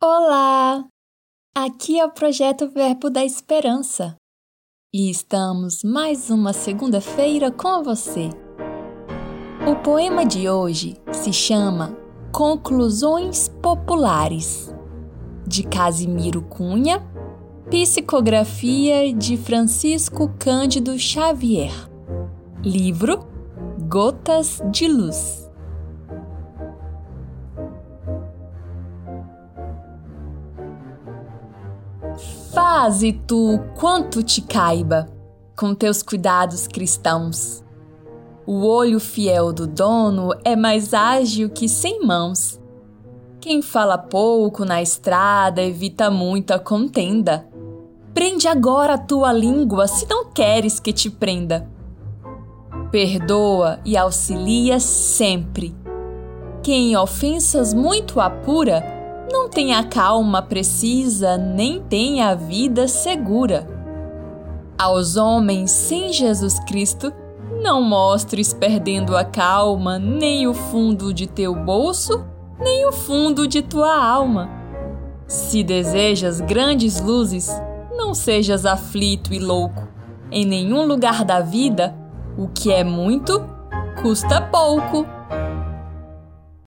[0.00, 0.84] Olá!
[1.56, 4.14] Aqui é o projeto Verbo da Esperança
[4.94, 8.30] e estamos mais uma segunda-feira com você.
[9.68, 11.98] O poema de hoje se chama
[12.30, 14.72] Conclusões Populares,
[15.44, 17.04] de Casimiro Cunha,
[17.68, 21.72] psicografia de Francisco Cândido Xavier,
[22.62, 23.26] livro
[23.88, 25.47] Gotas de Luz.
[32.52, 35.06] Faze tu quanto te caiba,
[35.54, 37.62] com teus cuidados cristãos.
[38.46, 42.58] O olho fiel do dono é mais ágil que cem mãos.
[43.38, 47.46] Quem fala pouco na estrada evita muita contenda.
[48.14, 51.68] Prende agora a tua língua se não queres que te prenda.
[52.90, 55.76] Perdoa e auxilia sempre.
[56.62, 58.97] Quem ofensas muito apura,
[59.30, 63.66] não tem a calma precisa, nem tem a vida segura.
[64.78, 67.12] Aos homens sem Jesus Cristo,
[67.62, 72.24] não mostres perdendo a calma, nem o fundo de teu bolso,
[72.60, 74.48] nem o fundo de tua alma.
[75.26, 77.50] Se desejas grandes luzes,
[77.96, 79.86] não sejas aflito e louco.
[80.30, 81.94] Em nenhum lugar da vida,
[82.36, 83.42] o que é muito
[84.00, 85.06] custa pouco.